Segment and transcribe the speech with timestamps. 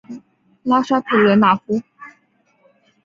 [0.63, 1.79] 拉沙佩勒纳夫。